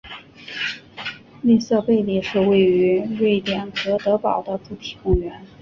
[1.43, 5.45] 利瑟贝里是位于瑞典哥德堡的主题公园。